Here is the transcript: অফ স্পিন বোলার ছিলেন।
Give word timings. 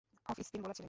অফ 0.25 0.37
স্পিন 0.41 0.59
বোলার 0.61 0.75
ছিলেন। 0.75 0.79